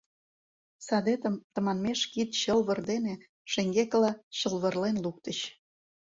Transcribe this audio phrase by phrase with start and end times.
[0.87, 3.13] Садетым тыманмеш кид чылвыр дене
[3.51, 5.39] шеҥгекыла чылвырлен луктыч.